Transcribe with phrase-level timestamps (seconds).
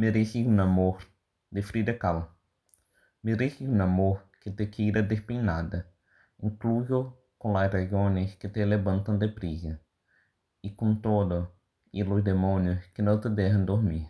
[0.00, 0.96] Mereces un amor
[1.50, 2.34] de Frida Kahlo.
[3.20, 5.90] Mereces un amor que te quiera despeinada,
[6.38, 9.78] incluso con las razones que te levantan de prisa,
[10.62, 11.54] y con todo
[11.92, 14.06] y los demonios que no te dejan dormir.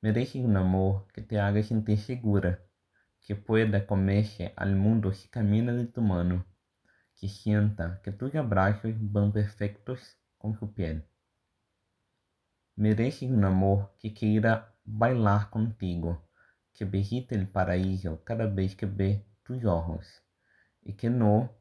[0.00, 2.58] Mereces un amor que te haga sentir segura,
[3.26, 6.46] que pueda comerse al mundo si camina de tu mano,
[7.14, 11.04] que sienta que tus abrazos van perfectos con su piel.
[12.74, 16.28] Mereces un amor que quiera bailar contigo,
[16.72, 20.22] que visite el paraíso cada vez que ve tus ojos
[20.82, 21.52] y que no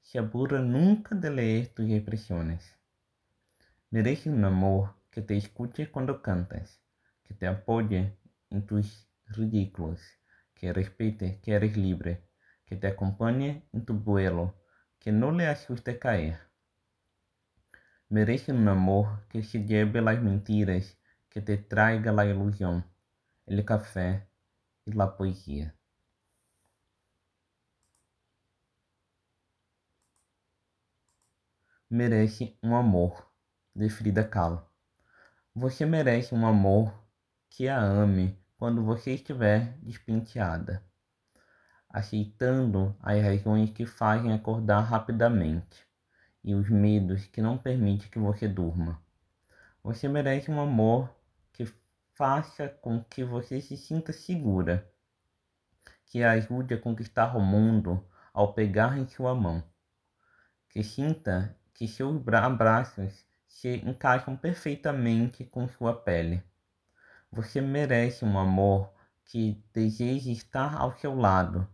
[0.00, 2.78] se aburra nunca de leer tus expresiones.
[3.90, 6.82] Mereces un amor que te escuche cuando cantas,
[7.24, 8.18] que te apoye
[8.50, 10.00] en tus ridículos,
[10.54, 12.28] que respete que eres libre,
[12.66, 14.54] que te acompañe en tu vuelo,
[14.98, 16.38] que no le asuste caer.
[18.08, 20.98] Mereces un amor que se lleve las mentiras,
[21.36, 22.82] que te traiga la ilusión,
[23.44, 24.26] el café
[24.86, 25.76] y la poesía.
[31.90, 33.30] Merece um amor,
[33.74, 34.66] de Frida Kahlo.
[35.54, 36.90] Você merece um amor
[37.50, 40.82] que a ame quando você estiver despenteada,
[41.90, 45.86] aceitando as razões que fazem acordar rapidamente
[46.42, 49.04] e os medos que não permitem que você durma.
[49.82, 51.15] Você merece um amor
[51.56, 51.66] que
[52.12, 54.86] faça com que você se sinta segura,
[56.04, 59.64] que ajude a conquistar o mundo ao pegar em sua mão,
[60.68, 66.42] que sinta que seus abraços se encaixam perfeitamente com sua pele.
[67.32, 68.92] Você merece um amor
[69.24, 71.66] que deseje estar ao seu lado,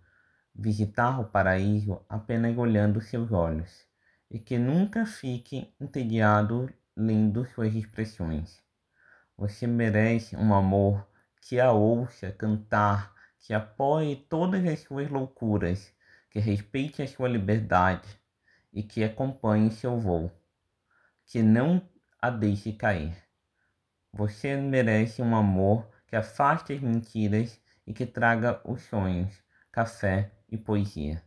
[0.55, 3.85] visitar o paraíso apenas olhando seus olhos,
[4.31, 8.63] e que nunca fique entediado lendo suas expressões.
[9.43, 11.05] Você merece um amor
[11.41, 15.93] que a ouça cantar, que apoie todas as suas loucuras,
[16.31, 18.08] que respeite a sua liberdade
[18.73, 20.30] e que acompanhe seu voo,
[21.27, 21.83] que não
[22.20, 23.17] a deixe cair.
[24.13, 29.42] Você merece um amor que afaste as mentiras e que traga os sonhos,
[29.73, 31.20] café e poesia.